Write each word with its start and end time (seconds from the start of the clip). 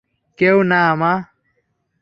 কেউ 0.39 0.57
না, 0.63 0.81
মা! 0.95 1.13